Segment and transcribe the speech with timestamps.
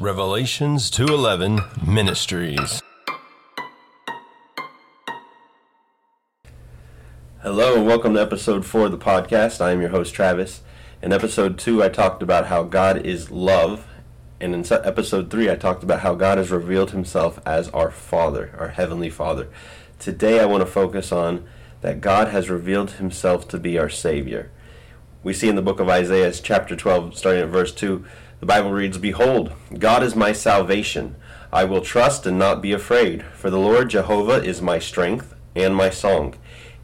[0.00, 2.80] Revelations 211 Ministries.
[7.42, 9.60] Hello and welcome to episode 4 of the podcast.
[9.60, 10.60] I am your host Travis.
[11.02, 13.88] In episode 2 I talked about how God is love
[14.40, 18.54] and in episode 3 I talked about how God has revealed himself as our Father,
[18.56, 19.48] our heavenly Father.
[19.98, 21.44] Today I want to focus on
[21.80, 24.52] that God has revealed himself to be our Savior.
[25.24, 28.04] We see in the book of Isaiah chapter 12 starting at verse 2
[28.40, 31.16] the Bible reads, Behold, God is my salvation.
[31.52, 35.74] I will trust and not be afraid, for the Lord Jehovah is my strength and
[35.74, 36.34] my song.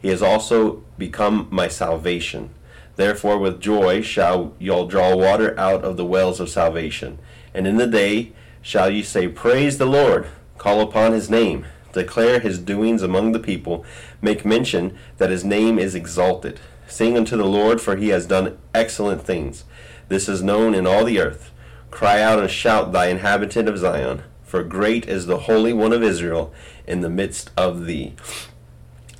[0.01, 2.49] He has also become my salvation.
[2.95, 7.19] Therefore, with joy shall y'all draw water out of the wells of salvation.
[7.53, 12.39] And in the day shall ye say, Praise the Lord, call upon his name, declare
[12.39, 13.85] his doings among the people,
[14.21, 16.59] make mention that his name is exalted.
[16.87, 19.63] Sing unto the Lord, for he has done excellent things.
[20.07, 21.51] This is known in all the earth.
[21.91, 26.03] Cry out and shout, thy inhabitant of Zion, for great is the Holy One of
[26.03, 26.53] Israel
[26.85, 28.15] in the midst of thee.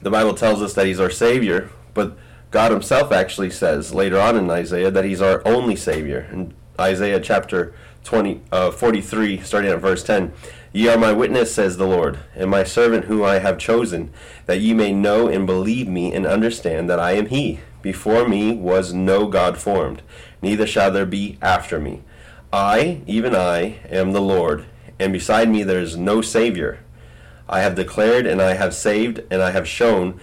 [0.02, 2.18] The Bible tells us that he's our Savior, but
[2.52, 6.28] God himself actually says later on in Isaiah that he's our only Savior.
[6.32, 10.32] In Isaiah chapter 20, uh, 43, starting at verse 10,
[10.72, 14.12] Ye are my witness, says the Lord, and my servant whom I have chosen,
[14.46, 17.62] that ye may know and believe me and understand that I am he.
[17.82, 20.02] Before me was no God formed,
[20.46, 22.04] neither shall there be after me.
[22.54, 24.66] I, even I, am the Lord,
[25.00, 26.80] and beside me there is no Savior.
[27.50, 30.20] I have declared and I have saved and I have shown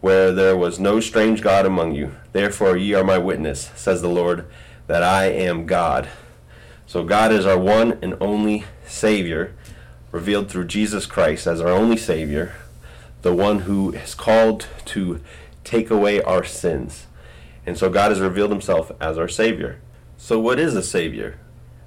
[0.00, 2.14] where there was no strange God among you.
[2.32, 4.46] Therefore ye are my witness, says the Lord,
[4.86, 6.08] that I am God.
[6.86, 9.54] So God is our one and only Savior,
[10.10, 12.54] revealed through Jesus Christ as our only Savior,
[13.20, 15.20] the one who is called to
[15.64, 17.05] take away our sins.
[17.66, 19.80] And so God has revealed himself as our Savior.
[20.16, 21.38] So, what is a Savior?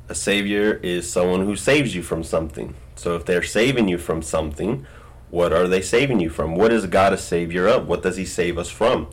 [0.08, 2.76] A Savior is someone who saves you from something.
[2.96, 4.86] So, if they're saving you from something,
[5.32, 6.56] what are they saving you from?
[6.56, 7.88] What is God a Savior of?
[7.88, 9.10] What does He save us from?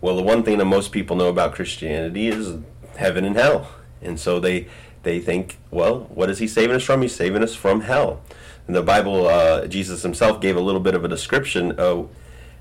[0.00, 2.58] Well, the one thing that most people know about Christianity is
[2.96, 3.68] heaven and hell.
[4.00, 4.68] And so they,
[5.04, 7.02] they think, well, what is He saving us from?
[7.02, 8.20] He's saving us from hell.
[8.68, 12.10] In the Bible, uh, Jesus Himself gave a little bit of a description of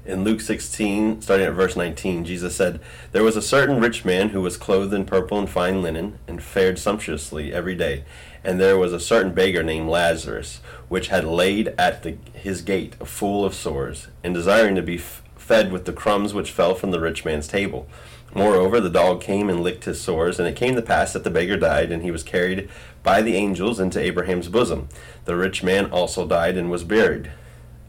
[0.05, 2.79] in Luke 16, starting at verse 19, Jesus said,
[3.11, 6.41] There was a certain rich man who was clothed in purple and fine linen, and
[6.41, 8.03] fared sumptuously every day.
[8.43, 12.95] And there was a certain beggar named Lazarus, which had laid at the, his gate
[12.99, 16.73] a full of sores, and desiring to be f- fed with the crumbs which fell
[16.73, 17.87] from the rich man's table.
[18.33, 21.29] Moreover, the dog came and licked his sores, and it came to pass that the
[21.29, 22.69] beggar died, and he was carried
[23.03, 24.89] by the angels into Abraham's bosom.
[25.25, 27.31] The rich man also died and was buried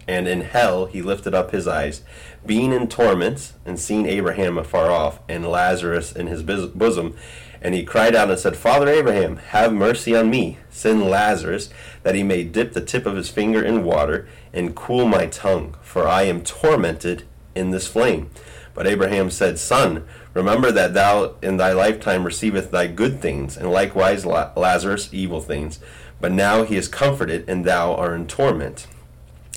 [0.07, 2.03] and in hell he lifted up his eyes,
[2.45, 7.17] being in torments, and seeing Abraham afar off, and Lazarus in his bosom.
[7.61, 10.59] And he cried out and said, Father Abraham, have mercy on me.
[10.69, 11.71] Send Lazarus,
[12.03, 15.77] that he may dip the tip of his finger in water, and cool my tongue,
[15.81, 17.23] for I am tormented
[17.55, 18.31] in this flame.
[18.75, 23.71] But Abraham said, Son, remember that thou in thy lifetime receivest thy good things, and
[23.71, 25.79] likewise Lazarus evil things.
[26.21, 28.89] But now he is comforted, and thou art in torment.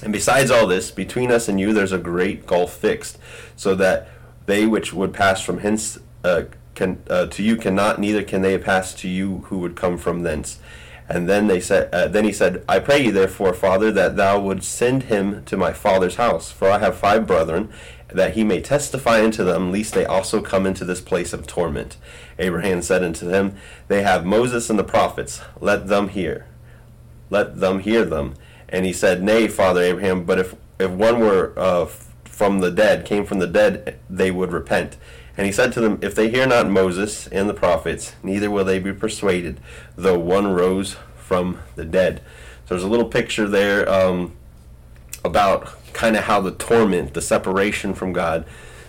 [0.03, 3.17] And besides all this, between us and you there's a great gulf fixed,
[3.55, 4.09] so that
[4.45, 6.43] they which would pass from hence uh,
[6.75, 10.23] can, uh, to you cannot, neither can they pass to you who would come from
[10.23, 10.59] thence.
[11.07, 14.39] And then they said, uh, then he said, I pray you therefore, Father, that thou
[14.39, 17.69] would send him to my father's house, for I have five brethren,
[18.07, 21.97] that he may testify unto them, lest they also come into this place of torment.
[22.39, 23.55] Abraham said unto them,
[23.87, 26.47] They have Moses and the prophets; let them hear,
[27.29, 28.35] let them hear them.
[28.75, 31.85] And he said, Nay, Father Abraham, but if, if one were uh,
[32.25, 34.97] from the dead, came from the dead, they would repent.
[35.37, 38.65] And he said to them, If they hear not Moses and the prophets, neither will
[38.65, 39.61] they be persuaded,
[39.95, 42.21] though one rose from the dead.
[42.65, 44.33] So there's a little picture there um,
[45.23, 48.45] about kind of how the torment, the separation from God,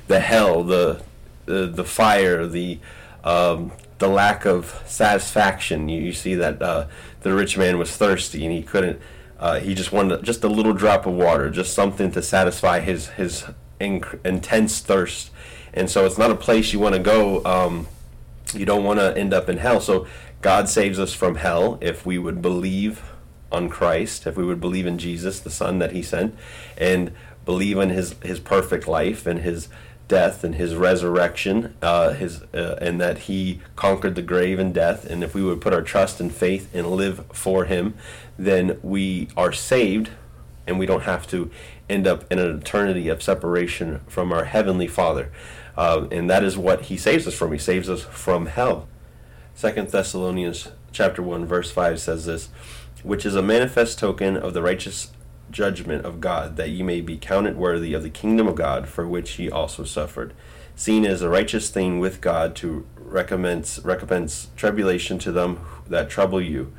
[0.09, 1.01] the hell, the
[1.45, 2.81] the, the fire, the
[3.23, 5.89] um, the lack of satisfaction.
[5.89, 6.89] You, you see that uh,
[7.21, 9.01] the rich man was thirsty and he couldn't
[9.39, 13.09] uh, he just wanted just a little drop of water, just something to satisfy his
[13.09, 13.45] his
[13.81, 15.31] inc- intense thirst.
[15.75, 17.45] And so it's not a place you want to go.
[17.45, 17.87] Um,
[18.55, 19.81] you don't want to end up in hell.
[19.81, 20.07] So
[20.41, 23.03] God saves us from hell if we would believe
[23.53, 26.35] on Christ, if we would believe in Jesus, the Son that He sent,
[26.77, 27.13] and
[27.45, 29.69] believe in His His perfect life and His
[30.09, 35.05] death and his resurrection, uh, his uh, and that he conquered the grave and death.
[35.05, 37.95] And if we would put our trust and faith and live for him,
[38.39, 40.11] then we are saved,
[40.67, 41.51] and we don't have to
[41.89, 45.31] end up in an eternity of separation from our heavenly Father.
[45.77, 47.53] Uh, and that is what he saves us from.
[47.53, 48.89] He saves us from hell.
[49.55, 52.49] Second Thessalonians chapter 1 verse 5 says this,
[53.03, 55.13] which is a manifest token of the righteous
[55.51, 59.07] judgment of God, that ye may be counted worthy of the kingdom of God, for
[59.07, 60.35] which ye also suffered,
[60.75, 66.41] seen as a righteous thing with God to recompense recompense tribulation to them that trouble
[66.41, 66.73] you,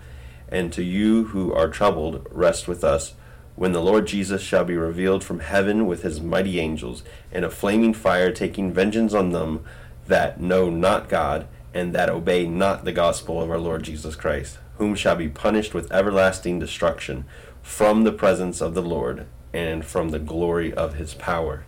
[0.49, 3.13] and to you who are troubled, rest with us,
[3.55, 7.49] when the Lord Jesus shall be revealed from heaven with his mighty angels, in a
[7.49, 9.63] flaming fire, taking vengeance on them
[10.05, 14.59] that know not God, and that obey not the gospel of our Lord Jesus Christ,
[14.77, 17.25] whom shall be punished with everlasting destruction
[17.67, 21.65] from the presence of the Lord and from the glory of his power.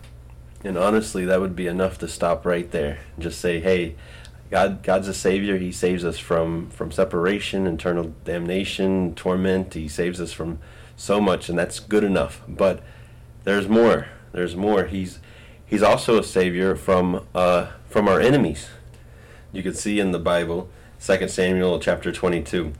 [0.63, 2.99] And honestly, that would be enough to stop right there.
[3.19, 3.95] Just say, hey,
[4.49, 5.57] God, God's a savior.
[5.57, 9.73] He saves us from from separation, eternal damnation, torment.
[9.73, 10.59] He saves us from
[10.95, 12.41] so much, and that's good enough.
[12.47, 12.81] But
[13.43, 14.07] there's more.
[14.31, 14.85] There's more.
[14.85, 15.19] He's
[15.65, 18.69] he's also a savior from uh, from our enemies.
[19.51, 20.69] You can see in the Bible,
[21.05, 22.73] 2 Samuel chapter 22.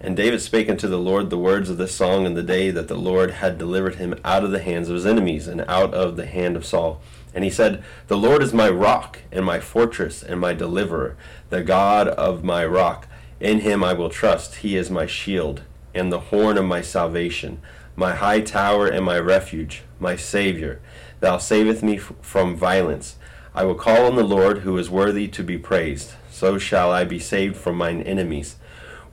[0.00, 2.88] And David spake unto the Lord the words of this song in the day that
[2.88, 6.16] the Lord had delivered him out of the hands of his enemies and out of
[6.16, 7.00] the hand of Saul.
[7.34, 11.16] And he said, The Lord is my rock and my fortress and my deliverer,
[11.50, 13.08] the God of my rock.
[13.40, 14.56] In him I will trust.
[14.56, 15.62] He is my shield
[15.96, 17.60] and the horn of my salvation,
[17.96, 20.78] my high tower and my refuge, my Saviour.
[21.20, 23.16] Thou savest me from violence.
[23.54, 26.12] I will call on the Lord who is worthy to be praised.
[26.30, 28.56] So shall I be saved from mine enemies.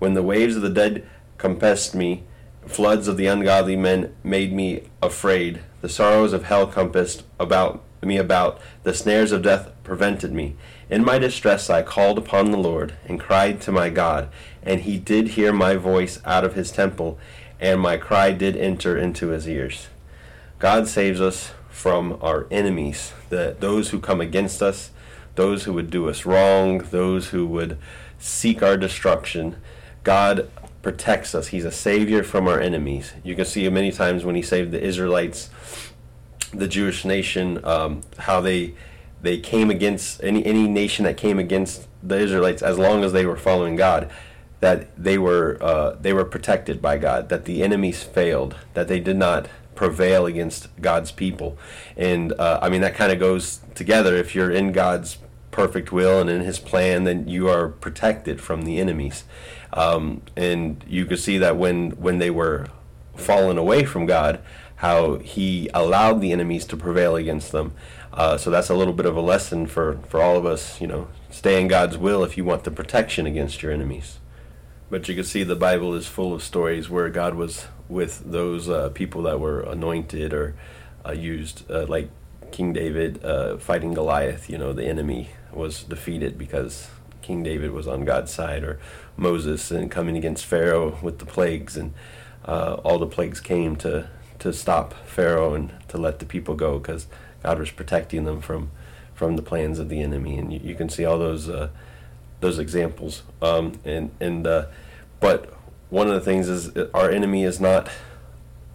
[0.04, 1.08] When the waves of the dead
[1.38, 2.24] compassed me,
[2.68, 5.62] floods of the ungodly men made me afraid.
[5.80, 8.60] The sorrows of hell compassed about me about.
[8.84, 10.58] The snares of death prevented me.
[10.90, 14.28] In my distress I called upon the Lord and cried to my God,
[14.62, 17.18] and he did hear my voice out of his temple,
[17.62, 19.88] and my cry did enter into his ears.
[20.60, 24.92] God saves us from our enemies, the, those who come against us,
[25.36, 27.78] those who would do us wrong, those who would
[28.20, 29.56] seek our destruction.
[30.04, 30.50] God
[30.82, 31.48] protects us.
[31.48, 33.14] He's a savior from our enemies.
[33.24, 35.50] You can see many times when he saved the Israelites,
[36.54, 38.76] the Jewish nation, um, how they
[39.22, 43.26] they came against any any nation that came against the Israelites as long as they
[43.26, 44.12] were following God,
[44.60, 49.00] that they were uh, they were protected by God, that the enemies failed, that they
[49.00, 51.58] did not prevail against God's people,
[51.96, 54.16] and uh, I mean that kind of goes together.
[54.18, 55.18] If you're in God's
[55.54, 59.24] perfect will and in His plan, then you are protected from the enemies,
[59.72, 62.68] um, and you could see that when when they were
[63.16, 64.42] fallen away from God,
[64.78, 67.74] how He allowed the enemies to prevail against them.
[68.14, 70.86] Uh, so that's a little bit of a lesson for, for all of us, you
[70.86, 74.20] know, stay in God's will if you want the protection against your enemies.
[74.92, 78.70] But you can see the Bible is full of stories where God was with those
[78.70, 80.54] uh, people that were anointed or
[81.04, 82.12] uh, used, uh, like
[82.52, 84.48] King David uh, fighting Goliath.
[84.48, 86.90] You know, the enemy was defeated because
[87.22, 88.80] King David was on God's side, or
[89.18, 91.94] Moses and coming against Pharaoh with the plagues, and
[92.46, 94.10] uh, all the plagues came to
[94.40, 97.08] to stop Pharaoh and to let the people go because
[97.42, 98.72] God was protecting them from
[99.14, 101.70] from the plans of the enemy, and you, you can see all those uh,
[102.42, 103.24] those examples.
[103.42, 104.66] Um, and and uh,
[105.20, 105.54] but
[105.90, 107.90] one of the things is our enemy is not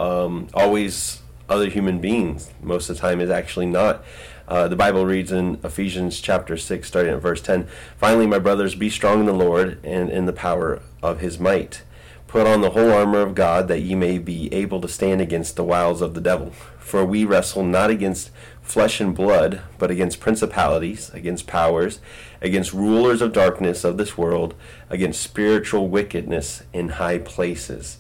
[0.00, 2.50] um, always other human beings.
[2.62, 4.04] Most of the time, is actually not.
[4.48, 7.68] Uh, the Bible reads in Ephesians chapter 6, starting at verse 10
[7.98, 11.82] Finally, my brothers, be strong in the Lord and in the power of his might.
[12.26, 15.56] Put on the whole armor of God, that ye may be able to stand against
[15.56, 16.50] the wiles of the devil.
[16.78, 18.30] For we wrestle not against
[18.62, 22.00] flesh and blood, but against principalities, against powers,
[22.40, 24.54] against rulers of darkness of this world,
[24.88, 27.98] against spiritual wickedness in high places.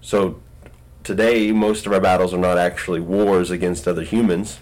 [0.00, 0.40] So
[1.02, 4.60] today, most of our battles are not actually wars against other humans,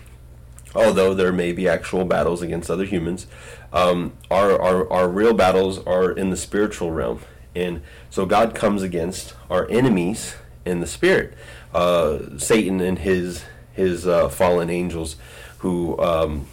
[0.74, 3.26] although there may be actual battles against other humans.
[3.72, 7.20] Um, our, our, our real battles are in the spiritual realm.
[7.54, 11.34] And so God comes against our enemies in the spirit.
[11.74, 15.16] Uh, Satan and his his uh, fallen angels
[15.58, 16.46] who um,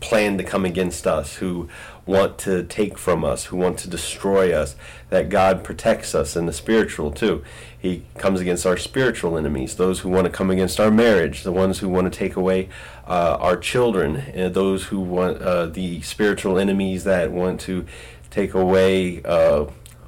[0.00, 1.68] plan to come against us, who
[2.06, 4.76] want to take from us, who want to destroy us,
[5.10, 7.44] that God protects us in the spiritual too.
[7.78, 11.52] He comes against our spiritual enemies, those who want to come against our marriage, the
[11.52, 12.68] ones who want to take away
[13.06, 17.86] uh, our children, and those who want uh, the spiritual enemies that want to
[18.30, 19.66] take away uh,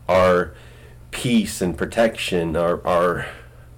[0.09, 0.55] our
[1.11, 3.27] peace and protection, our, our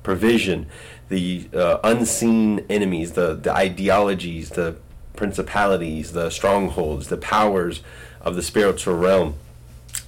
[0.03, 0.67] provision
[1.09, 4.77] the uh, unseen enemies, the, the ideologies, the
[5.17, 7.83] principalities, the strongholds, the powers
[8.21, 9.35] of the spiritual realm,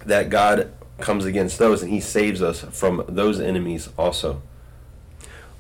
[0.05, 4.43] that God comes against those and he saves us from those enemies also.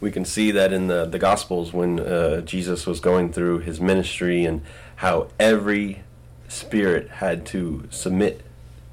[0.01, 3.81] We can see that in the, the Gospels when uh, Jesus was going through his
[3.81, 4.63] ministry and
[4.97, 6.03] how every
[6.49, 8.43] spirit had to submit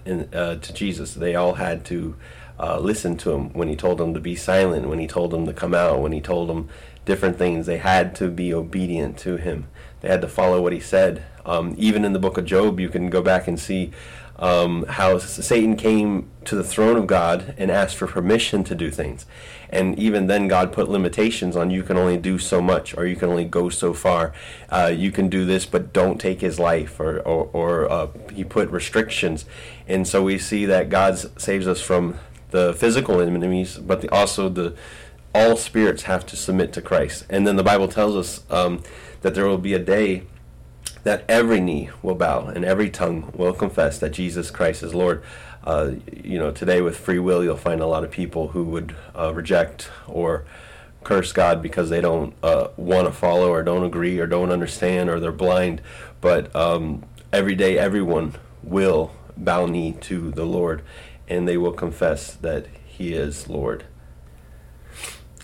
[0.06, 1.14] in, uh, to Jesus.
[1.14, 2.16] They all had to
[2.60, 5.46] uh, listen to him, when he told them to be silent, when he told them
[5.46, 6.70] to come out, when he told them
[7.06, 7.66] different things.
[7.66, 9.68] They had to be obedient to him.
[10.02, 11.24] They had to follow what he said.
[11.46, 13.92] Um, even in the book of Job, you can go back and see
[14.38, 18.90] um, how Satan came to the throne of God and asked for permission to do
[18.90, 19.26] things.
[19.70, 23.16] And even then, God put limitations on you can only do so much, or you
[23.16, 24.34] can only go so far.
[24.70, 28.44] Uh, you can do this, but don't take his life, or, or, or uh, he
[28.44, 29.46] put restrictions.
[29.88, 32.20] And so we see that God saves us from
[32.52, 34.76] the physical enemies, but the, also the
[35.34, 37.26] all spirits have to submit to Christ.
[37.30, 38.84] And then the Bible tells us um,
[39.22, 40.24] that there will be a day
[41.04, 45.24] that every knee will bow and every tongue will confess that Jesus Christ is Lord.
[45.64, 45.92] Uh,
[46.24, 49.34] you know, today with free will, you'll find a lot of people who would uh,
[49.34, 50.46] reject or
[51.04, 55.10] curse God because they don't uh, want to follow or don't agree or don't understand
[55.10, 55.82] or they're blind.
[56.22, 60.84] But um, every day, everyone will bow knee to the Lord
[61.28, 63.86] and they will confess that He is Lord.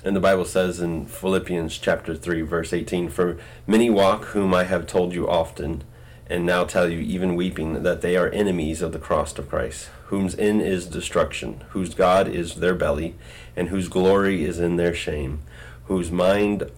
[0.04, 3.38] And the Bible says in Philippians chapter 3 verse 18 for
[3.68, 5.84] many walk whom I have told you often
[6.28, 9.90] and now tell you even weeping that they are enemies of the cross of Christ
[10.06, 13.16] whose end is destruction whose god is their belly
[13.58, 15.42] and whose glory is in their shame
[15.86, 16.72] whose mind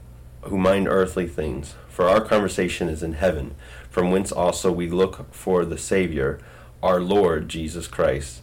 [0.43, 1.75] who mind earthly things.
[1.87, 3.53] For our conversation is in heaven
[3.89, 6.39] from whence also we look for the savior
[6.81, 8.41] our lord Jesus Christ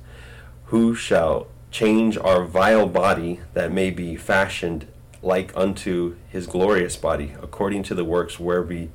[0.66, 4.86] who shall change our vile body that may be fashioned
[5.22, 8.88] like unto his glorious body, according to the works whereby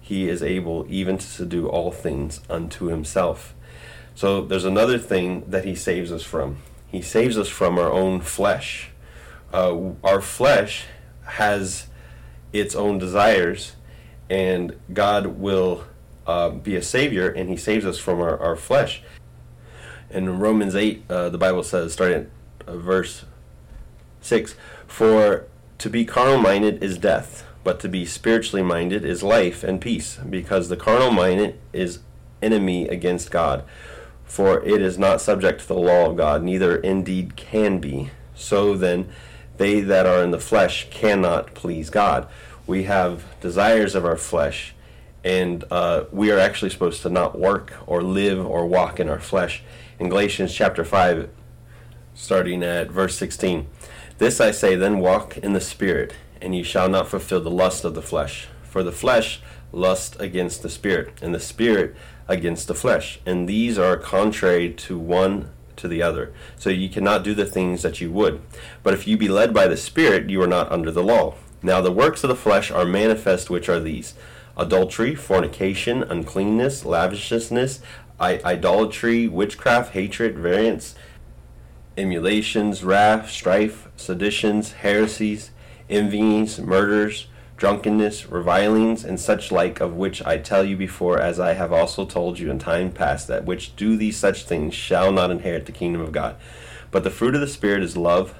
[0.00, 3.54] he is able even to subdue all things unto himself.
[4.14, 6.56] So there's another thing that he saves us from.
[6.88, 8.90] He saves us from our own flesh.
[9.52, 10.86] Uh, our flesh
[11.24, 11.86] has
[12.52, 13.76] its own desires,
[14.30, 15.84] and God will
[16.26, 19.02] uh, be a savior, and he saves us from our, our flesh
[20.10, 23.24] in Romans 8, uh, the Bible says, starting at uh, verse
[24.20, 24.54] 6,
[24.86, 25.46] For
[25.78, 30.18] to be carnal minded is death, but to be spiritually minded is life and peace,
[30.28, 32.00] because the carnal minded is
[32.40, 33.64] enemy against God.
[34.24, 38.10] For it is not subject to the law of God, neither indeed can be.
[38.34, 39.08] So then,
[39.56, 42.28] they that are in the flesh cannot please God.
[42.66, 44.74] We have desires of our flesh,
[45.24, 49.18] and uh, we are actually supposed to not work or live or walk in our
[49.18, 49.62] flesh
[49.98, 51.28] in Galatians chapter 5,
[52.14, 53.66] starting at verse 16.
[54.18, 57.84] This I say, then walk in the Spirit, and ye shall not fulfill the lust
[57.84, 58.48] of the flesh.
[58.62, 59.40] For the flesh
[59.72, 61.96] lust against the Spirit, and the Spirit
[62.28, 63.18] against the flesh.
[63.26, 66.32] And these are contrary to one to the other.
[66.56, 68.40] So ye cannot do the things that you would.
[68.82, 71.34] But if you be led by the Spirit, you are not under the law.
[71.62, 74.14] Now the works of the flesh are manifest, which are these
[74.56, 77.80] adultery, fornication, uncleanness, lavishness,
[78.20, 80.94] I- idolatry, witchcraft, hatred, variance,
[81.96, 85.50] emulations, wrath, strife, seditions, heresies,
[85.88, 91.54] envyings, murders, drunkenness, revilings, and such like, of which I tell you before, as I
[91.54, 95.30] have also told you in time past, that which do these such things shall not
[95.30, 96.36] inherit the kingdom of God.
[96.90, 98.34] But the fruit of the Spirit is love,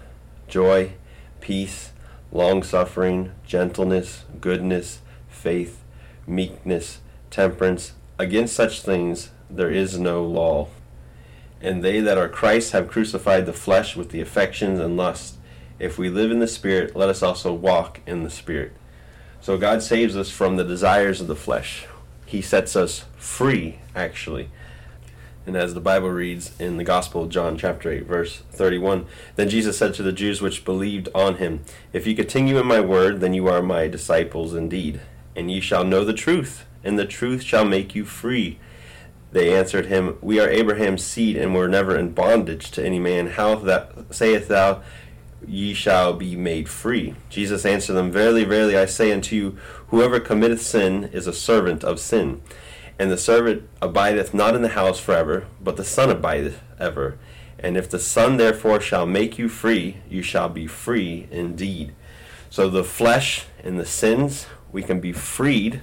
[0.47, 0.92] joy,
[1.40, 1.92] peace,
[2.30, 5.82] long suffering, gentleness, goodness, faith,
[6.26, 7.94] meekness, temperance.
[8.18, 10.69] Against such things there is no law.
[11.61, 15.38] And they that are Christ have crucified the flesh with the affections and lusts.
[15.78, 18.73] If we live in the Spirit, let us also walk in the Spirit.
[19.40, 21.87] So God saves us from the desires of the flesh.
[22.26, 24.50] He sets us free, actually.
[25.47, 29.49] And as the Bible reads in the Gospel of John, chapter 8, verse 31, then
[29.49, 31.62] Jesus said to the Jews which believed on him,
[31.93, 35.00] If you continue in my word, then you are my disciples indeed,
[35.35, 38.59] and ye shall know the truth, and the truth shall make you free.
[39.32, 43.28] They answered him, We are Abraham's seed, and were never in bondage to any man.
[43.28, 44.82] How that sayest thou,
[45.47, 47.14] Ye shall be made free?
[47.30, 49.58] Jesus answered them, Verily, verily, I say unto you,
[49.88, 52.42] Whoever committeth sin is a servant of sin.
[52.99, 57.18] And the servant abideth not in the house forever, but the Son abideth ever.
[57.58, 61.94] And if the Son therefore shall make you free, you shall be free indeed.
[62.50, 65.82] So the flesh and the sins, we can be freed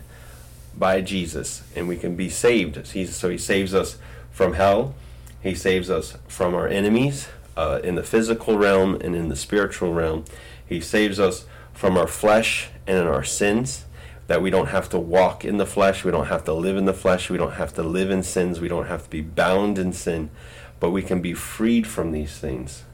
[0.77, 2.85] by Jesus, and we can be saved.
[2.87, 3.97] so he saves us
[4.31, 4.95] from hell.
[5.41, 9.93] He saves us from our enemies uh, in the physical realm and in the spiritual
[9.93, 10.25] realm.
[10.65, 13.85] He saves us from our flesh and in our sins.
[14.27, 16.85] That we don't have to walk in the flesh, we don't have to live in
[16.85, 19.77] the flesh, we don't have to live in sins, we don't have to be bound
[19.77, 20.31] in sin,
[20.79, 22.85] but we can be freed from these things.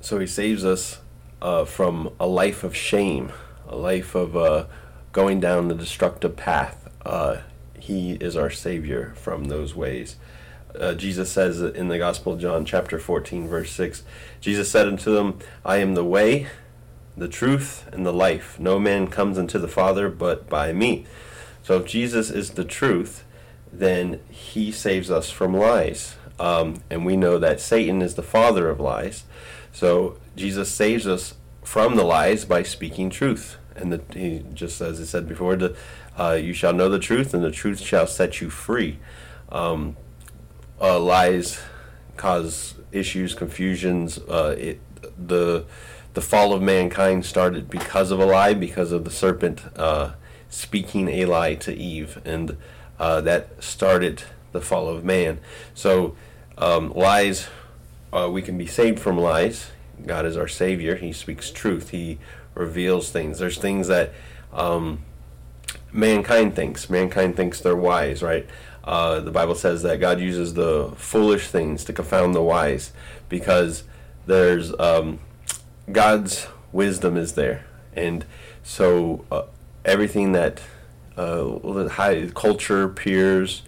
[0.00, 0.98] So he saves us
[1.40, 3.30] uh, from a life of shame,
[3.68, 4.64] a life of uh,
[5.12, 6.88] going down the destructive path.
[7.04, 7.38] Uh,
[7.78, 10.16] he is our Savior from those ways.
[10.78, 14.02] uh, Jesus says in the Gospel of John, chapter 14, verse 6,
[14.40, 16.46] Jesus said unto them, I am the way,
[17.16, 18.58] the truth, and the life.
[18.60, 21.06] No man comes unto the Father but by me.
[21.62, 23.24] So if Jesus is the truth,
[23.72, 26.16] then he saves us from lies.
[26.38, 29.24] Um, and we know that Satan is the father of lies.
[29.72, 33.57] So Jesus saves us from the lies by speaking truth.
[33.80, 35.76] And the, he just as he said before, the,
[36.18, 38.98] uh, you shall know the truth, and the truth shall set you free.
[39.50, 39.96] Um,
[40.80, 41.60] uh, lies
[42.16, 44.18] cause issues, confusions.
[44.18, 44.80] Uh, it,
[45.16, 45.64] the
[46.14, 50.12] the fall of mankind started because of a lie, because of the serpent uh,
[50.50, 52.56] speaking a lie to Eve, and
[52.98, 55.38] uh, that started the fall of man.
[55.74, 56.16] So
[56.56, 57.48] um, lies,
[58.12, 59.70] uh, we can be saved from lies.
[60.06, 60.96] God is our Savior.
[60.96, 61.90] He speaks truth.
[61.90, 62.18] He
[62.58, 63.38] reveals things.
[63.38, 64.12] There's things that
[64.52, 65.04] um,
[65.92, 66.90] mankind thinks.
[66.90, 68.46] Mankind thinks they're wise, right?
[68.84, 72.92] Uh, the Bible says that God uses the foolish things to confound the wise
[73.28, 73.84] because
[74.26, 75.18] there's um,
[75.90, 78.24] God's wisdom is there, and
[78.62, 79.42] so uh,
[79.84, 80.60] everything that
[81.16, 83.62] uh, high culture, peers,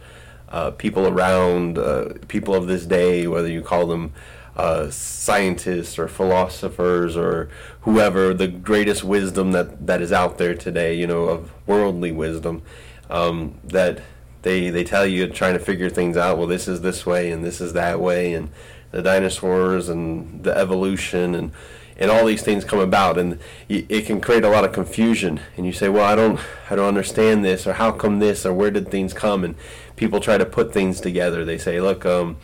[0.49, 4.13] uh, people around, uh, people of this day, whether you call them
[4.57, 7.49] uh, scientists or philosophers or
[7.83, 12.63] whoever, the greatest wisdom that, that is out there today, you know, of worldly wisdom,
[13.09, 14.03] um, that
[14.43, 16.39] they they tell you trying to figure things out.
[16.39, 18.51] Well, this is this way and this is that way, and
[18.91, 21.53] the dinosaurs and the evolution and
[21.99, 23.19] and all these things come about.
[23.19, 25.41] And it can create a lot of confusion.
[25.57, 28.55] And you say well i don't i don't understand this or how come this or
[28.55, 29.45] where did things come?
[29.45, 29.55] And
[29.97, 31.45] people try to put things together.
[31.45, 32.39] They say look um,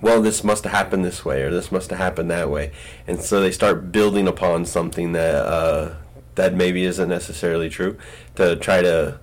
[0.00, 2.70] well this must have happened this way or this must have happened that way
[3.06, 5.94] and so they start building upon something that uh,
[6.34, 7.96] that maybe isn't necessarily true
[8.34, 9.18] to try to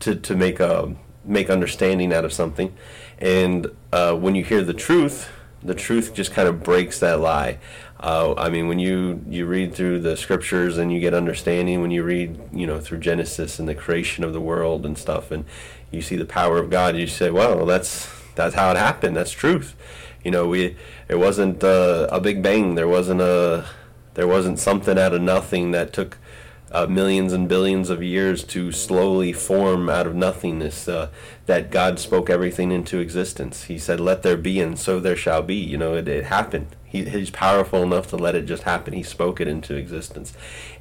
[0.00, 0.94] to, to make a
[1.24, 2.74] make understanding out of something
[3.18, 5.30] and uh, when you hear the truth
[5.62, 7.58] the truth just kind of breaks that lie
[7.98, 11.90] uh, I mean, when you you read through the scriptures and you get understanding, when
[11.90, 15.44] you read you know through Genesis and the creation of the world and stuff, and
[15.90, 19.16] you see the power of God, you say, "Well, that's that's how it happened.
[19.16, 19.74] That's truth."
[20.26, 20.74] You know, we
[21.06, 22.74] it wasn't uh, a big bang.
[22.74, 23.64] There wasn't a
[24.14, 26.18] there wasn't something out of nothing that took
[26.72, 30.88] uh, millions and billions of years to slowly form out of nothingness.
[30.88, 31.10] Uh,
[31.46, 33.66] that God spoke everything into existence.
[33.66, 35.54] He said, "Let there be," and so there shall be.
[35.54, 36.74] You know, it, it happened.
[36.84, 38.94] He, he's powerful enough to let it just happen.
[38.94, 40.32] He spoke it into existence,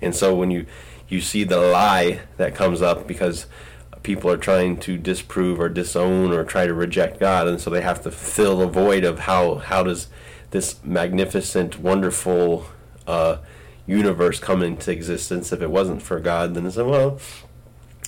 [0.02, 0.66] and so when you
[1.08, 3.46] you see the lie that comes up because
[4.06, 7.82] people are trying to disprove or disown or try to reject God, and so they
[7.82, 10.08] have to fill the void of how how does
[10.52, 12.68] this magnificent, wonderful
[13.08, 13.38] uh,
[13.88, 16.54] universe come into existence if it wasn't for God?
[16.54, 17.20] Then they say, well,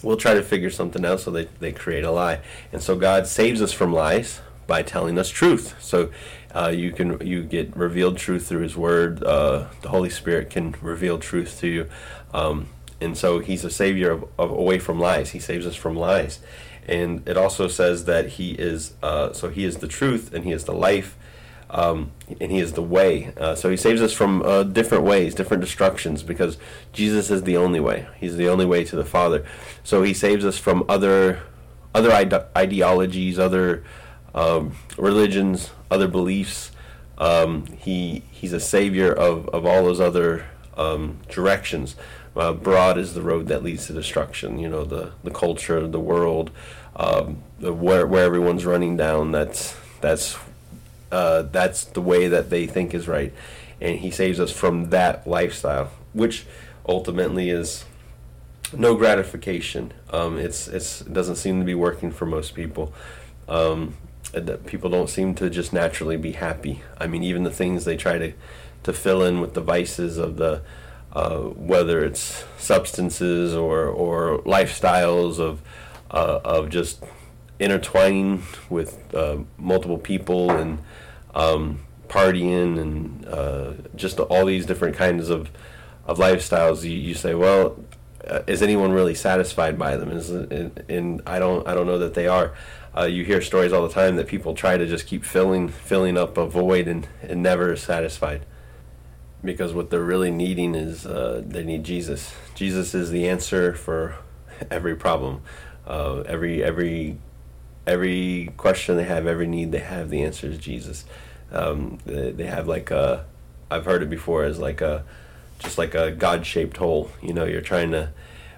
[0.03, 1.19] we'll try to figure something out.
[1.19, 5.17] So they they create a lie, and so God saves us from lies by telling
[5.17, 5.75] us truth.
[5.81, 6.11] So
[6.53, 9.23] uh, you can you get revealed truth through His Word.
[9.23, 11.89] Uh, the Holy Spirit can reveal truth to you,
[12.33, 12.67] um,
[12.99, 15.31] and so He's a savior of, of, away from lies.
[15.31, 16.39] He saves us from lies,
[16.87, 20.51] and it also says that He is uh, so He is the truth and He
[20.51, 21.17] is the life.
[21.69, 23.33] Um, and he is the way.
[23.35, 26.57] Uh, so he saves us from uh, different ways, different destructions, because
[26.93, 28.07] Jesus is the only way.
[28.17, 29.45] He's the only way to the Father.
[29.83, 31.41] So he saves us from other
[31.93, 33.83] other ide- ideologies, other
[34.33, 36.71] um, religions, other beliefs.
[37.17, 40.45] Um, he he's a savior of, of all those other
[40.77, 41.95] um, directions.
[42.37, 44.59] Uh, broad is the road that leads to destruction.
[44.59, 46.51] You know the the culture, the world,
[46.95, 49.31] um, where where everyone's running down.
[49.31, 50.37] That's that's
[51.11, 53.33] uh, that's the way that they think is right,
[53.81, 56.45] and he saves us from that lifestyle, which
[56.87, 57.85] ultimately is
[58.73, 59.93] no gratification.
[60.11, 62.93] Um, it's it's it doesn't seem to be working for most people.
[63.47, 63.95] Um,
[64.65, 66.83] people don't seem to just naturally be happy.
[66.99, 68.33] I mean, even the things they try to
[68.83, 70.61] to fill in with the vices of the
[71.17, 75.63] uh, whether it's substances or or lifestyles of
[76.11, 77.03] uh, of just
[77.59, 80.77] intertwining with uh, multiple people and
[81.33, 85.49] um, partying and uh, just all these different kinds of
[86.05, 86.83] of lifestyles.
[86.83, 87.83] You, you say, well,
[88.45, 90.11] is anyone really satisfied by them?
[90.11, 92.53] Is, and, and I don't I don't know that they are.
[92.95, 96.15] Uh, you hear stories all the time that people try to just keep filling filling
[96.15, 98.45] up a void and, and never satisfied
[99.43, 102.33] because what they're really needing is uh, they need Jesus.
[102.55, 104.15] Jesus is the answer for
[104.69, 105.41] every problem,
[105.85, 107.17] uh, every every
[107.85, 110.09] every question they have, every need they have.
[110.09, 111.05] The answer is Jesus.
[111.51, 113.25] Um, they, they have like a,
[113.71, 115.05] I've heard it before as like a,
[115.59, 117.09] just like a God-shaped hole.
[117.21, 118.11] You know, you're trying to,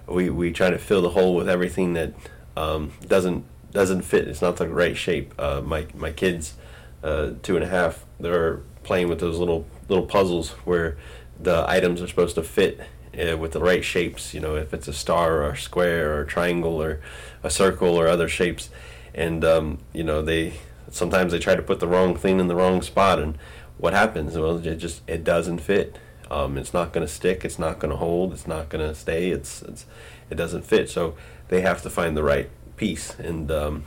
[0.07, 2.13] we we try to fill the hole with everything that
[2.57, 4.27] um, doesn't doesn't fit.
[4.27, 5.33] It's not the right shape.
[5.37, 6.55] Uh, my my kids,
[7.03, 10.97] uh, two and a half, they're playing with those little little puzzles where
[11.39, 12.80] the items are supposed to fit
[13.19, 14.34] uh, with the right shapes.
[14.34, 17.02] You know, if it's a star or a square or a triangle or
[17.43, 18.69] a circle or other shapes,
[19.13, 20.54] and um, you know they
[20.91, 23.38] sometimes they try to put the wrong thing in the wrong spot, and
[23.78, 24.38] what happens?
[24.38, 25.97] Well, it just it doesn't fit.
[26.30, 27.43] Um, it's not going to stick.
[27.43, 28.34] It's not going to hold.
[28.34, 29.32] It's not going to stay.
[29.32, 29.86] It's it's
[30.30, 30.89] it doesn't fit.
[30.89, 31.15] So
[31.47, 33.86] they have to find the right piece, and um,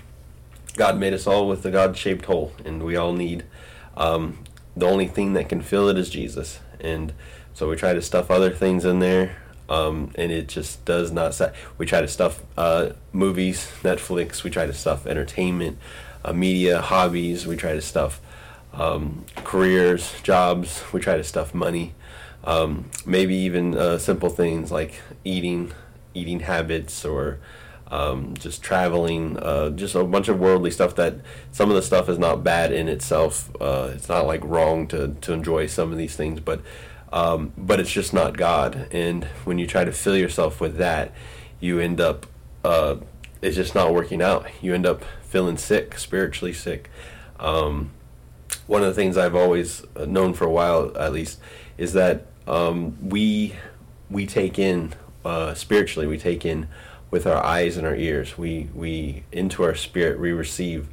[0.76, 3.44] God made us all with a God-shaped hole, and we all need.
[3.96, 4.38] Um,
[4.76, 7.12] the only thing that can fill it is Jesus, and
[7.54, 9.36] so we try to stuff other things in there,
[9.68, 11.34] um, and it just does not.
[11.34, 14.42] Sa- we try to stuff uh, movies, Netflix.
[14.42, 15.78] We try to stuff entertainment,
[16.24, 17.46] uh, media, hobbies.
[17.46, 18.20] We try to stuff
[18.72, 20.82] um, careers, jobs.
[20.92, 21.94] We try to stuff money.
[22.44, 25.72] Um, maybe even uh, simple things like eating,
[26.14, 27.38] eating habits, or
[27.92, 30.96] um, just traveling, uh, just a bunch of worldly stuff.
[30.96, 31.16] That
[31.52, 33.54] some of the stuff is not bad in itself.
[33.60, 36.62] Uh, it's not like wrong to to enjoy some of these things, but
[37.12, 38.88] um, but it's just not God.
[38.90, 41.12] And when you try to fill yourself with that,
[41.60, 42.26] you end up
[42.64, 42.96] uh,
[43.42, 44.46] it's just not working out.
[44.62, 46.88] You end up feeling sick, spiritually sick.
[47.38, 47.90] Um,
[48.66, 51.40] one of the things I've always known for a while, at least,
[51.76, 53.54] is that um, we
[54.08, 54.94] we take in
[55.26, 56.06] uh, spiritually.
[56.06, 56.68] We take in
[57.12, 58.36] with our eyes and our ears.
[58.36, 60.88] We we into our spirit we receive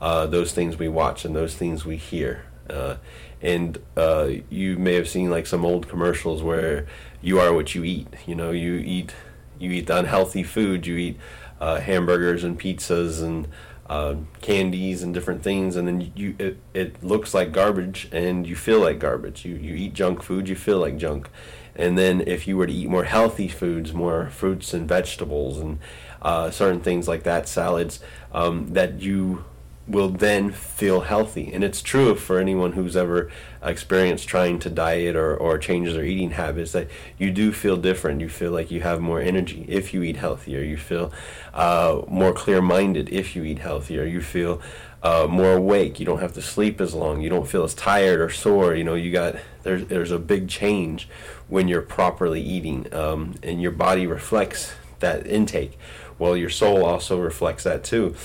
[0.00, 2.44] uh, those things we watch and those things we hear.
[2.70, 2.96] Uh,
[3.40, 6.86] and uh, you may have seen like some old commercials where
[7.20, 8.06] you are what you eat.
[8.26, 9.12] You know, you eat
[9.58, 10.86] you eat unhealthy food.
[10.86, 11.20] You eat
[11.60, 13.48] uh, hamburgers and pizzas and
[13.88, 18.56] uh, candies and different things, and then you it, it looks like garbage, and you
[18.56, 19.44] feel like garbage.
[19.44, 21.28] You you eat junk food, you feel like junk,
[21.74, 25.78] and then if you were to eat more healthy foods, more fruits and vegetables, and
[26.20, 28.00] uh, certain things like that, salads,
[28.32, 29.44] um, that you
[29.88, 31.52] will then feel healthy.
[31.52, 33.30] And it's true for anyone who's ever
[33.62, 38.20] experienced trying to diet or, or change their eating habits that you do feel different.
[38.20, 40.60] You feel like you have more energy if you eat healthier.
[40.60, 41.12] You feel
[41.52, 44.04] uh, more clear minded if you eat healthier.
[44.04, 44.62] You feel
[45.02, 45.98] uh, more awake.
[45.98, 47.20] You don't have to sleep as long.
[47.20, 48.74] You don't feel as tired or sore.
[48.74, 51.08] You know, you got there's there's a big change
[51.52, 55.78] when you're properly eating, um, and your body reflects that intake.
[56.18, 58.16] Well, your soul also reflects that too.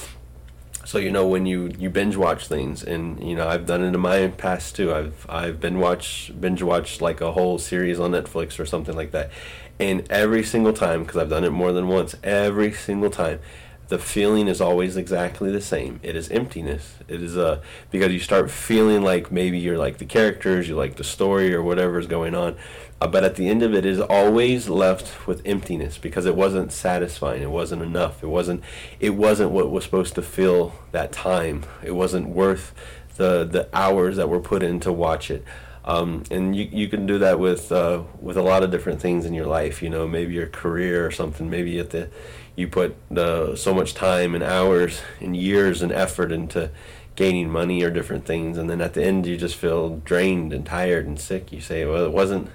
[0.86, 3.94] So you know when you you binge watch things and you know I've done it
[3.94, 4.94] in my past too.
[4.94, 9.12] I've I've been watch binge watched like a whole series on Netflix or something like
[9.12, 9.30] that.
[9.78, 13.42] And every single time because I've done it more than once every single time
[13.90, 16.00] the feeling is always exactly the same.
[16.04, 16.96] It is emptiness.
[17.08, 20.76] It is a uh, because you start feeling like maybe you're like the characters you
[20.76, 22.56] like the story or whatever is going on
[23.00, 26.72] uh, but at the end of it is always left with emptiness because it wasn't
[26.72, 27.44] satisfying.
[27.44, 28.24] It wasn't enough.
[28.24, 28.64] It wasn't
[29.00, 31.64] it wasn't what was supposed to fill that time.
[31.84, 32.74] It wasn't worth
[33.18, 35.44] the the hours that were put in to watch it.
[35.86, 39.26] Um, and you, you can do that with uh, with a lot of different things
[39.26, 41.50] in your life you know maybe your career or something.
[41.50, 42.10] Maybe at the
[42.56, 46.72] you put uh, so much time and hours and years and effort into
[47.16, 48.58] gaining money or different things.
[48.58, 51.52] And then at the end you just feel drained and tired and sick.
[51.52, 52.50] You say well it wasn't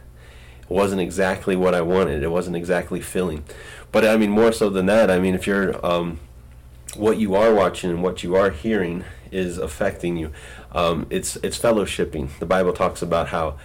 [0.72, 2.22] wasn't exactly what I wanted.
[2.22, 3.44] It wasn't exactly filling.
[3.90, 6.18] But I mean, more so than that, I mean, if you're um,
[6.96, 10.32] what you are watching and what you are hearing is affecting you,
[10.72, 12.38] um, it's it's fellowshipping.
[12.38, 13.58] The Bible talks about how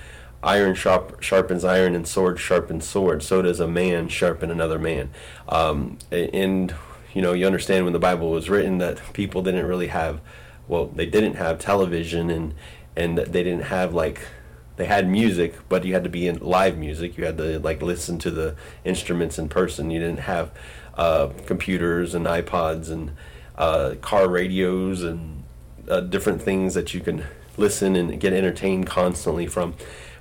[0.43, 3.23] iron sharp, sharpens iron and sword sharpens sword.
[3.23, 5.09] So does a man sharpen another man.
[5.49, 6.73] Um, and
[7.13, 10.21] you know, you understand when the Bible was written that people didn't really have,
[10.67, 12.53] well, they didn't have television and
[12.95, 14.21] and they didn't have like
[14.77, 17.17] they had music, but you had to be in live music.
[17.17, 19.91] You had to like listen to the instruments in person.
[19.91, 20.51] You didn't have
[20.93, 23.11] uh, computers and iPods and
[23.57, 25.43] uh, car radios and
[25.89, 27.25] uh, different things that you can
[27.57, 29.73] listen and get entertained constantly from.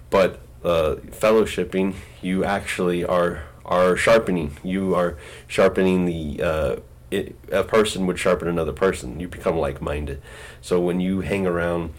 [0.08, 4.56] But uh, fellowshipping, you actually are are sharpening.
[4.62, 5.16] You are
[5.46, 6.42] sharpening the.
[6.42, 6.76] Uh,
[7.08, 9.20] it, a person would sharpen another person.
[9.20, 10.20] You become like minded.
[10.60, 11.94] So when you hang around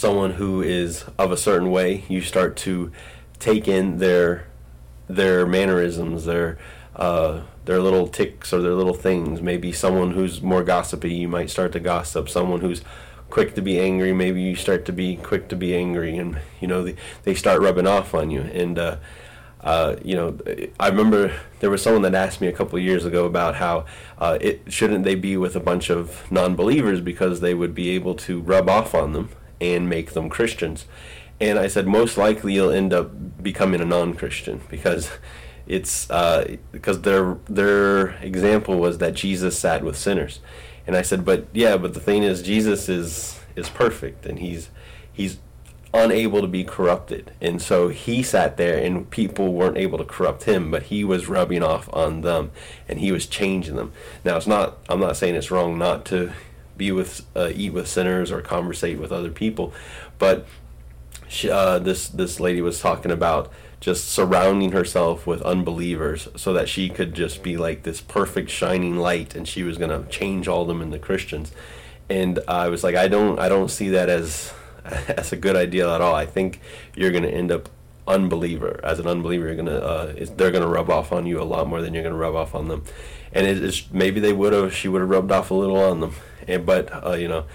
[0.00, 2.90] someone who is of a certain way, you start to
[3.38, 4.46] take in their
[5.08, 6.58] their mannerisms, their
[6.96, 9.42] uh, their little ticks or their little things.
[9.42, 12.30] Maybe someone who's more gossipy, you might start to gossip.
[12.30, 12.82] Someone who's
[13.28, 16.66] quick to be angry, maybe you start to be quick to be angry, and you
[16.66, 18.40] know they, they start rubbing off on you.
[18.40, 18.96] And uh,
[19.60, 20.38] uh, you know,
[20.80, 23.84] I remember there was someone that asked me a couple years ago about how
[24.16, 28.14] uh, it shouldn't they be with a bunch of non-believers because they would be able
[28.14, 29.28] to rub off on them
[29.60, 30.86] and make them Christians.
[31.40, 35.10] And I said, most likely you'll end up becoming a non-Christian because
[35.66, 40.40] it's uh, because their their example was that Jesus sat with sinners,
[40.86, 44.70] And I said, but yeah, but the thing is, Jesus is is perfect, and he's
[45.12, 45.38] he's
[45.92, 47.32] unable to be corrupted.
[47.40, 51.28] And so he sat there and people weren't able to corrupt him, but he was
[51.28, 52.52] rubbing off on them
[52.88, 53.92] and he was changing them.
[54.24, 56.32] Now it's not I'm not saying it's wrong not to
[56.80, 59.74] be with uh, eat with sinners or conversate with other people,
[60.18, 60.46] but
[61.28, 66.70] she, uh, this this lady was talking about just surrounding herself with unbelievers so that
[66.70, 70.64] she could just be like this perfect shining light and she was to change all
[70.64, 71.52] them into Christians.
[72.08, 74.52] And I was like I don't I don't see that as
[74.84, 76.14] as a good idea at all.
[76.14, 76.60] I think
[76.96, 77.68] you're to end up
[78.06, 78.80] unbeliever.
[78.82, 81.80] As an unbeliever, you're gonna uh, they're gonna rub off on you a lot more
[81.80, 82.84] than you're gonna rub off on them.
[83.32, 86.14] And it's maybe they would have she would have rubbed off a little on them.
[86.48, 87.46] And but uh, you know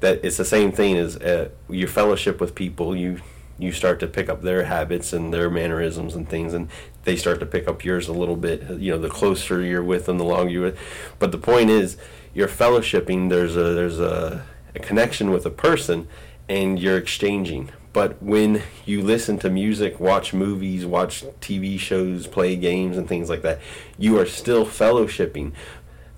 [0.00, 2.96] that it's the same thing as uh, your fellowship with people.
[2.96, 3.20] You
[3.58, 6.68] you start to pick up their habits and their mannerisms and things, and
[7.04, 8.62] they start to pick up yours a little bit.
[8.70, 10.76] You know, the closer you're with them, the longer you.
[11.18, 11.96] But the point is,
[12.32, 13.28] you're fellowshipping.
[13.28, 16.08] There's a there's a, a connection with a person
[16.50, 17.70] and you're exchanging.
[17.92, 23.28] But when you listen to music, watch movies, watch TV shows, play games, and things
[23.28, 23.60] like that,
[23.98, 25.52] you are still fellowshipping.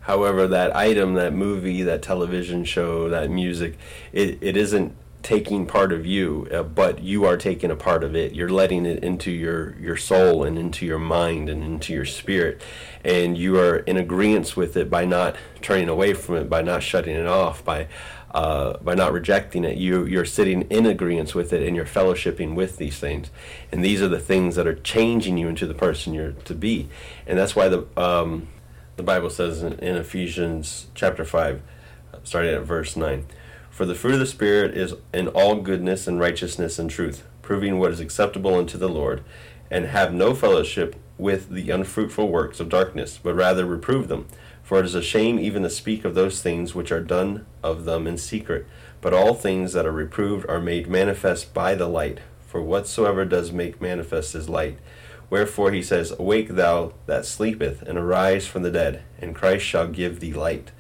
[0.01, 3.79] However, that item, that movie, that television show, that music,
[4.13, 8.15] it, it isn't taking part of you, uh, but you are taking a part of
[8.17, 8.35] it.
[8.35, 12.61] You're letting it into your, your soul and into your mind and into your spirit.
[13.05, 16.83] And you are in agreement with it by not turning away from it, by not
[16.83, 17.87] shutting it off, by
[18.33, 22.55] uh, by not rejecting it, you you're sitting in agreement with it and you're fellowshipping
[22.55, 23.31] with these things,
[23.71, 26.89] and these are the things that are changing you into the person you're to be,
[27.27, 28.49] and that's why the um,
[28.97, 31.61] the Bible says in, in Ephesians chapter five,
[32.25, 33.27] starting at verse nine,
[33.71, 37.79] for the fruit of the Spirit is in all goodness and righteousness and truth, proving
[37.79, 39.23] what is acceptable unto the Lord,
[39.71, 44.27] and have no fellowship with the unfruitful works of darkness, but rather reprove them.
[44.73, 47.85] For it is a shame even to speak of those things which are done of
[47.85, 48.67] them in secret.
[49.03, 52.21] But all things that are reproved are made manifest by the light.
[52.47, 54.79] For whatsoever does make manifest is light.
[55.29, 59.89] Wherefore he says, Awake thou that sleepeth, and arise from the dead, and Christ shall
[59.89, 60.71] give thee light.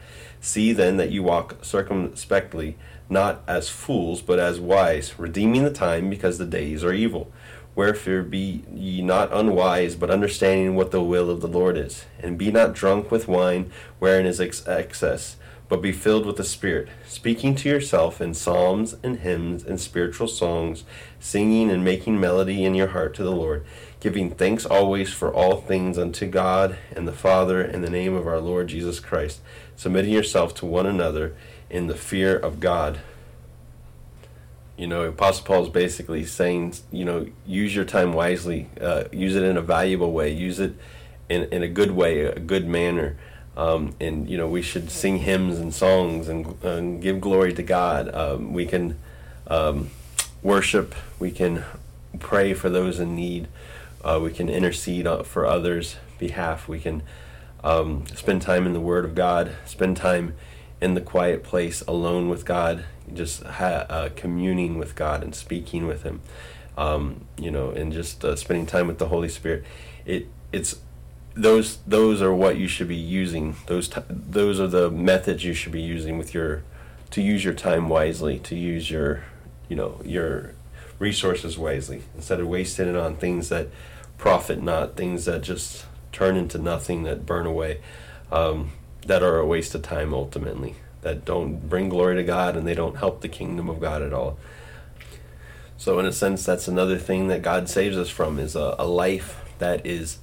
[0.40, 2.78] See then that you walk circumspectly,
[3.10, 7.30] not as fools, but as wise, redeeming the time, because the days are evil.
[7.74, 12.04] Wherefore be ye not unwise, but understanding what the will of the Lord is.
[12.20, 15.36] And be not drunk with wine, wherein is ex- excess,
[15.68, 20.28] but be filled with the Spirit, speaking to yourself in psalms and hymns and spiritual
[20.28, 20.84] songs,
[21.18, 23.64] singing and making melody in your heart to the Lord,
[23.98, 28.26] giving thanks always for all things unto God and the Father in the name of
[28.26, 29.40] our Lord Jesus Christ,
[29.74, 31.34] submitting yourself to one another
[31.70, 33.00] in the fear of God.
[34.76, 39.36] You know, Apostle Paul is basically saying, you know, use your time wisely, uh, use
[39.36, 40.74] it in a valuable way, use it
[41.28, 43.16] in, in a good way, a good manner.
[43.54, 47.62] Um, and, you know, we should sing hymns and songs and, and give glory to
[47.62, 48.12] God.
[48.14, 48.98] Um, we can
[49.46, 49.90] um,
[50.42, 51.64] worship, we can
[52.18, 53.48] pray for those in need,
[54.02, 57.02] uh, we can intercede for others' behalf, we can
[57.62, 60.34] um, spend time in the Word of God, spend time
[60.80, 65.86] in the quiet place alone with God just ha- uh, communing with God and speaking
[65.86, 66.20] with Him,
[66.76, 69.64] um, you know, and just uh, spending time with the Holy Spirit.
[70.04, 70.80] It it's
[71.34, 73.56] those those are what you should be using.
[73.66, 76.62] Those t- those are the methods you should be using with your
[77.10, 79.24] to use your time wisely, to use your
[79.68, 80.54] you know your
[80.98, 83.68] resources wisely instead of wasting it on things that
[84.18, 87.80] profit not, things that just turn into nothing, that burn away,
[88.30, 88.70] um,
[89.06, 92.74] that are a waste of time ultimately that don't bring glory to God and they
[92.74, 94.38] don't help the kingdom of God at all.
[95.76, 98.86] So in a sense, that's another thing that God saves us from is a, a
[98.86, 100.18] life that is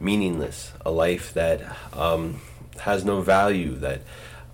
[0.00, 2.40] meaningless, a life that um,
[2.80, 4.02] has no value, that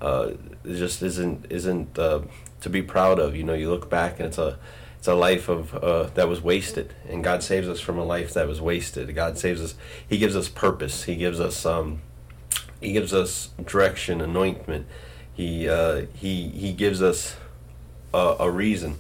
[0.03, 0.33] uh,
[0.67, 2.21] just isn't isn't uh,
[2.61, 3.35] to be proud of.
[3.35, 4.59] You know, you look back and it's a
[4.99, 8.35] it's a life of uh, that was wasted, and God saves us from a life
[8.35, 9.15] that was wasted.
[9.15, 9.75] God saves us.
[10.07, 11.05] He gives us purpose.
[11.05, 12.03] He gives us um,
[12.83, 14.87] He gives us direction, anointment
[15.41, 17.37] he uh, he he gives us
[18.13, 18.97] a, a, reason.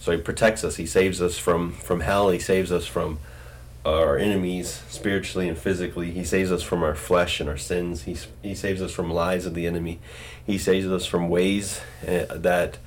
[0.00, 0.76] So he protects us.
[0.76, 2.30] He saves us from from hell.
[2.30, 3.20] He saves us from
[3.84, 6.10] our enemies spiritually and physically.
[6.10, 8.02] He saves us from our flesh and our sins.
[8.02, 10.00] He he saves us from lies of the enemy.
[10.44, 12.78] He saves us from ways uh, that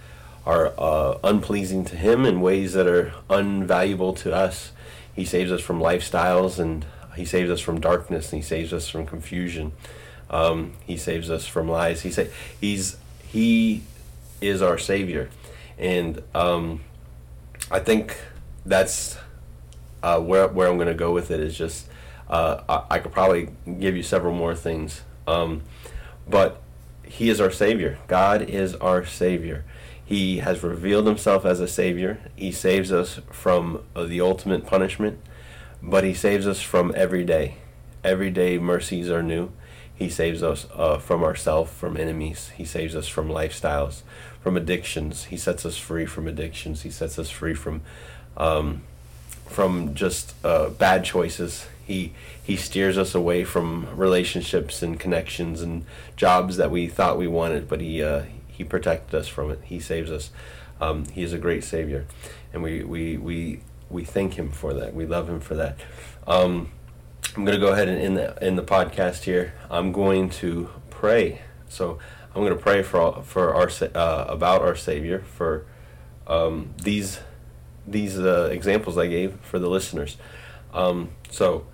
[0.46, 4.72] are uh, unpleasing to him and ways that are unvaluable to us.
[5.16, 8.90] He saves us from lifestyles and he saves us from darkness and he saves us
[8.90, 9.72] from confusion.
[10.30, 12.02] Um, he saves us from lies.
[12.02, 13.84] He say he's he
[14.42, 15.30] is our savior,
[15.78, 16.82] and um,
[17.72, 18.18] I think
[18.66, 19.18] that's
[20.04, 21.40] uh, where where I'm going to go with it.
[21.40, 21.88] Is just
[22.30, 25.64] uh, I, I, could probably give you several more things, um,
[26.28, 26.62] but
[27.04, 27.98] He is our Savior.
[28.08, 29.64] God is our Savior.
[30.04, 32.20] He has revealed himself as a Savior.
[32.36, 35.20] He saves us from uh, the ultimate punishment,
[35.82, 37.58] but He saves us from every day.
[38.04, 39.52] Every day, mercies are new.
[39.98, 42.52] He saves us uh, from ourselves, from enemies.
[42.56, 44.02] He saves us from lifestyles,
[44.42, 45.26] from addictions.
[45.26, 46.84] He sets us free from addictions.
[46.84, 47.82] He sets us free from
[48.38, 48.84] um,
[49.48, 51.68] from just uh, bad choices.
[51.86, 55.84] He he steers us away from relationships and connections and
[56.16, 59.60] jobs that we thought we wanted, but he uh, he protected us from it.
[59.64, 60.30] He saves us.
[60.80, 62.06] Um, he is a great Savior,
[62.54, 64.94] and we we we we thank Him for that.
[64.94, 65.78] We love Him for that.
[66.28, 66.72] Um,
[67.36, 69.54] I'm going to go ahead and in the in the podcast here.
[69.70, 71.42] I'm going to pray.
[71.70, 72.00] So
[72.34, 75.66] I'm going to pray for for our uh, about our Savior for
[76.26, 77.20] um, these
[77.86, 80.18] these uh, examples I gave for the listeners.
[80.74, 81.66] Um, so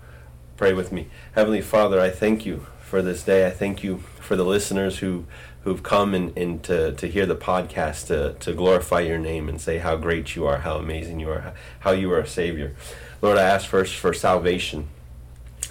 [0.58, 2.00] pray with me, Heavenly Father.
[2.00, 3.48] I thank you for this day.
[3.48, 5.26] I thank you for the listeners who
[5.64, 9.62] who've come and, and to, to hear the podcast to, to glorify your name and
[9.62, 12.76] say how great you are, how amazing you are, how you are a Savior.
[13.22, 14.90] Lord, I ask first for salvation.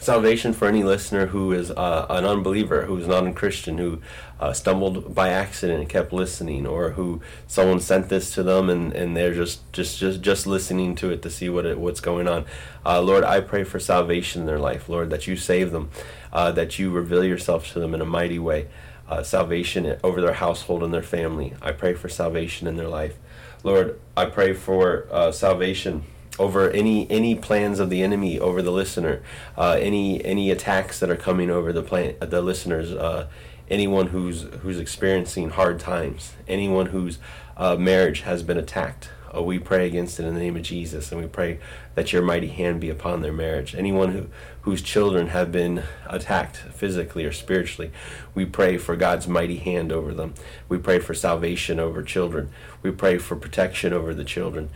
[0.03, 4.01] Salvation for any listener who is uh, an unbeliever, who is not a Christian, who
[4.41, 8.93] uh, stumbled by accident and kept listening, or who someone sent this to them and,
[8.95, 12.27] and they're just, just, just, just listening to it to see what it, what's going
[12.27, 12.45] on.
[12.85, 15.89] Uh, Lord, I pray for salvation in their life, Lord, that you save them,
[16.33, 18.67] uh, that you reveal yourself to them in a mighty way
[19.09, 21.55] uh, salvation over their household and their family.
[21.63, 23.19] I pray for salvation in their life.
[23.63, 26.03] Lord, I pray for uh, salvation
[26.39, 29.23] over any any plans of the enemy over the listener,
[29.57, 33.29] uh, any any attacks that are coming over the plan the listeners, uh,
[33.69, 37.19] anyone who's who's experiencing hard times, anyone whose
[37.57, 39.11] uh, marriage has been attacked.
[39.35, 41.59] Uh, we pray against it in the name of Jesus, and we pray
[41.95, 43.75] that your mighty hand be upon their marriage.
[43.75, 44.27] Anyone who,
[44.63, 47.91] whose children have been attacked physically or spiritually,
[48.35, 50.35] we pray for God's mighty hand over them.
[50.69, 52.51] We pray for salvation over children.
[52.83, 54.69] We pray for protection over the children.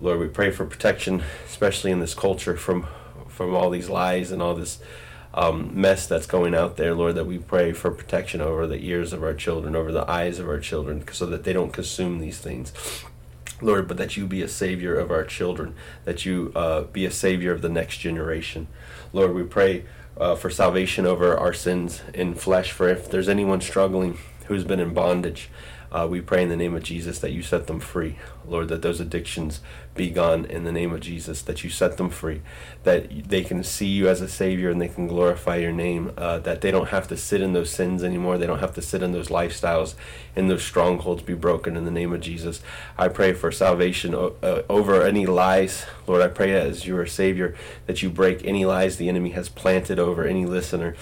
[0.00, 2.86] Lord, we pray for protection, especially in this culture, from
[3.28, 4.80] from all these lies and all this
[5.32, 9.12] um, mess that's going out there, Lord, that we pray for protection over the ears
[9.12, 12.38] of our children, over the eyes of our children, so that they don't consume these
[12.38, 12.72] things.
[13.62, 17.10] Lord, but that you be a savior of our children, that you uh, be a
[17.10, 18.68] savior of the next generation.
[19.12, 19.84] Lord, we pray
[20.18, 24.80] uh, for salvation over our sins in flesh, for if there's anyone struggling who's been
[24.80, 25.50] in bondage,
[25.92, 28.82] uh, we pray in the name of Jesus that you set them free, Lord, that
[28.82, 29.60] those addictions
[29.94, 32.42] be gone in the name of Jesus, that you set them free,
[32.84, 36.38] that they can see you as a Savior and they can glorify your name, uh,
[36.38, 39.02] that they don't have to sit in those sins anymore, they don't have to sit
[39.02, 39.94] in those lifestyles,
[40.36, 42.62] and those strongholds be broken in the name of Jesus.
[42.96, 46.22] I pray for salvation uh, over any lies, Lord.
[46.22, 47.54] I pray as you are Savior
[47.86, 50.94] that you break any lies the enemy has planted over any listener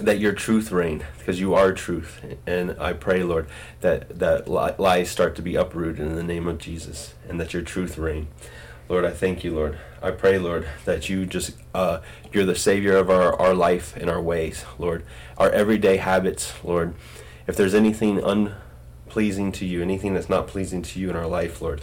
[0.00, 2.20] that your truth reign because you are truth.
[2.46, 3.48] And i pray lord
[3.80, 7.62] that that lies start to be uprooted in the name of jesus and that your
[7.62, 8.28] truth reign.
[8.88, 9.78] Lord i thank you lord.
[10.02, 12.00] I pray lord that you just uh,
[12.32, 15.04] you're the savior of our, our life and our ways lord.
[15.38, 16.94] Our everyday habits lord.
[17.46, 21.60] If there's anything unpleasing to you anything that's not pleasing to you in our life
[21.60, 21.80] lord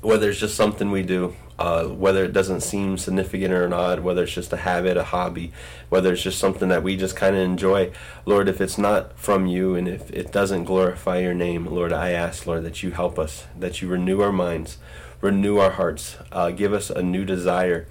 [0.00, 4.24] whether it's just something we do uh, whether it doesn't seem significant or not, whether
[4.24, 5.52] it's just a habit, a hobby,
[5.88, 7.92] whether it's just something that we just kind of enjoy.
[8.26, 12.10] Lord, if it's not from you and if it doesn't glorify your name, Lord, I
[12.10, 14.78] ask, Lord, that you help us, that you renew our minds,
[15.20, 17.86] renew our hearts, uh, give us a new desire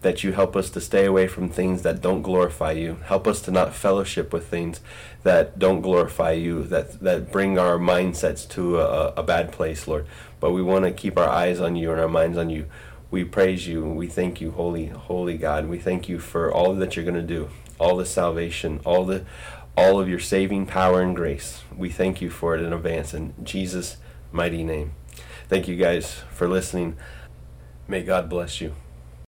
[0.00, 2.98] that you help us to stay away from things that don't glorify you.
[3.06, 4.80] Help us to not fellowship with things
[5.24, 10.06] that don't glorify you, that, that bring our mindsets to a, a bad place, Lord.
[10.38, 12.66] But we want to keep our eyes on you and our minds on you
[13.10, 15.68] we praise you and we thank you, holy, holy God.
[15.68, 19.24] We thank you for all that you're going to do, all the salvation, all the,
[19.76, 21.62] all of your saving power and grace.
[21.76, 23.96] We thank you for it in advance in Jesus'
[24.30, 24.92] mighty name.
[25.48, 26.96] Thank you guys for listening.
[27.86, 28.74] May God bless you.